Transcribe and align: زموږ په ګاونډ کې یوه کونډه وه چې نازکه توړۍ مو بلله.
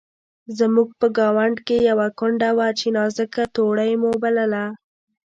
زموږ 0.57 0.89
په 0.99 1.07
ګاونډ 1.17 1.57
کې 1.67 1.77
یوه 1.89 2.07
کونډه 2.19 2.49
وه 2.57 2.67
چې 2.79 2.87
نازکه 2.97 3.43
توړۍ 3.55 3.91
مو 4.01 4.11
بلله. 4.23 4.65